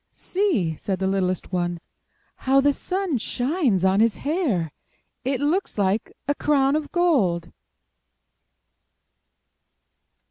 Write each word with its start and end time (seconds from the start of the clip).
''See!" 0.15 0.79
said 0.79 0.97
the 0.97 1.05
littlest 1.05 1.53
one. 1.53 1.79
"How 2.37 2.59
the 2.59 2.73
sun 2.73 3.19
shines 3.19 3.85
on 3.85 3.99
his 3.99 4.17
hair! 4.25 4.71
It 5.23 5.39
looks 5.41 5.77
like 5.77 6.11
a 6.27 6.33
crown 6.33 6.75
of 6.75 6.91
gold." 6.91 7.51